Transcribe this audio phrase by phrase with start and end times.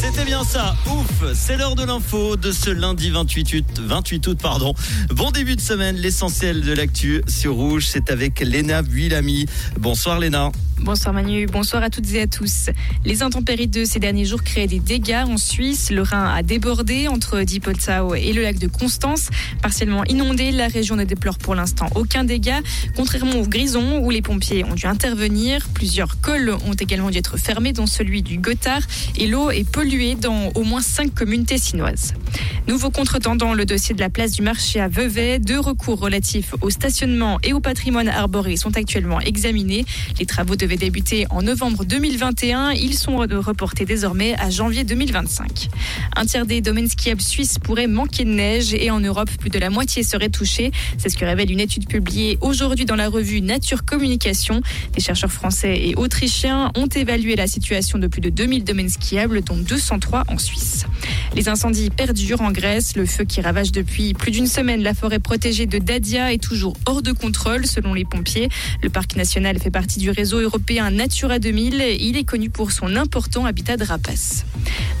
[0.00, 4.38] C'était bien ça, ouf, c'est l'heure de l'info de ce lundi 28 août, 28 août.
[5.10, 9.46] Bon début de semaine, l'essentiel de l'actu sur Rouge, c'est avec Léna Builami.
[9.78, 10.50] Bonsoir Léna.
[10.80, 12.68] Bonsoir Manu, bonsoir à toutes et à tous.
[13.04, 15.90] Les intempéries de ces derniers jours créent des dégâts en Suisse.
[15.90, 19.28] Le Rhin a débordé entre Diepotzau et le lac de Constance.
[19.62, 22.60] Partiellement inondé, la région ne déplore pour l'instant aucun dégât.
[22.96, 27.38] Contrairement au Grison, où les pompiers ont dû intervenir, plusieurs cols ont également dû être
[27.38, 28.82] fermés, dont celui du Gothard,
[29.84, 32.14] dans au moins cinq communes tessinoises.
[32.66, 35.38] Nouveau contretemps le dossier de la place du marché à Vevey.
[35.38, 39.84] Deux recours relatifs au stationnement et au patrimoine arboré sont actuellement examinés.
[40.18, 42.70] Les travaux devaient débuter en novembre 2021.
[42.70, 45.68] Ils sont reportés désormais à janvier 2025.
[46.16, 49.58] Un tiers des domaines skiables suisses pourraient manquer de neige et en Europe, plus de
[49.58, 50.70] la moitié serait touchée.
[50.96, 54.62] C'est ce que révèle une étude publiée aujourd'hui dans la revue Nature Communication.
[54.94, 59.42] Des chercheurs français et autrichiens ont évalué la situation de plus de 2000 domaines skiables,
[59.42, 60.86] dont 203 en Suisse.
[61.36, 62.94] Les incendies perdurent en Grèce.
[62.94, 66.76] Le feu qui ravage depuis plus d'une semaine la forêt protégée de Dadia est toujours
[66.86, 68.48] hors de contrôle selon les pompiers.
[68.82, 71.82] Le parc national fait partie du réseau européen Natura 2000.
[71.98, 74.44] Il est connu pour son important habitat de rapaces.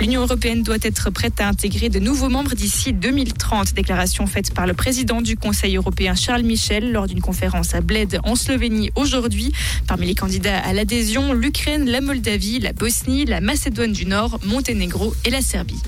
[0.00, 3.72] L'Union européenne doit être prête à intégrer de nouveaux membres d'ici 2030.
[3.74, 8.18] Déclaration faite par le président du Conseil européen Charles Michel lors d'une conférence à Bled
[8.24, 9.52] en Slovénie aujourd'hui.
[9.86, 15.14] Parmi les candidats à l'adhésion, l'Ukraine, la Moldavie, la Bosnie, la Macédoine du Nord, Monténégro
[15.24, 15.80] et la Serbie.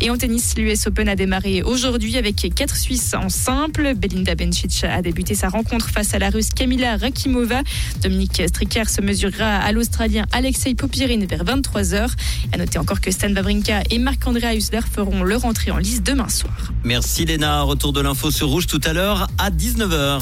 [0.00, 3.94] Et en tennis, l'US Open a démarré aujourd'hui avec quatre Suisses en simple.
[3.94, 7.62] Belinda Bencic a débuté sa rencontre face à la Russe Kamila Rakimova.
[8.02, 12.08] Dominique Stricker se mesurera à l'Australien Alexei Popirine vers 23h.
[12.52, 16.28] À noter encore que Stan Wawrinka et Marc-André Hussler feront leur entrée en lice demain
[16.28, 16.72] soir.
[16.82, 20.20] Merci Léna, retour de l'info sur Rouge tout à l'heure à 19h.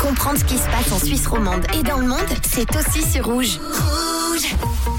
[0.00, 3.26] Comprendre ce qui se passe en Suisse romande et dans le monde, c'est aussi sur
[3.26, 3.58] Rouge.
[3.58, 4.97] Rouge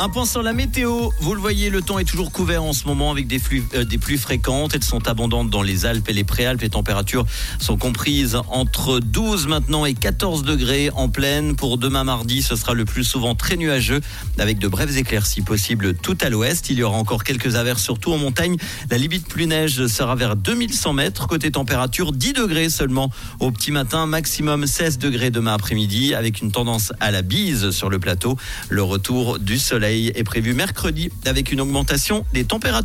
[0.00, 1.10] un point sur la météo.
[1.20, 3.84] Vous le voyez, le temps est toujours couvert en ce moment avec des, pluies, euh,
[3.84, 4.74] des pluies fréquentes.
[4.74, 6.60] Elles sont abondantes dans les Alpes et les Préalpes.
[6.60, 7.26] Les températures
[7.58, 11.56] sont comprises entre 12 maintenant et 14 degrés en pleine.
[11.56, 14.00] Pour demain mardi, ce sera le plus souvent très nuageux
[14.38, 16.70] avec de brèves éclaircies possibles tout à l'ouest.
[16.70, 18.56] Il y aura encore quelques averses, surtout en montagne.
[18.90, 21.26] La limite plus neige sera vers 2100 mètres.
[21.26, 23.10] Côté température, 10 degrés seulement
[23.40, 24.06] au petit matin.
[24.06, 28.36] Maximum 16 degrés demain après-midi avec une tendance à la bise sur le plateau.
[28.68, 29.58] Le retour du
[29.88, 32.68] est prévu mercredi avec une augmentation des températures.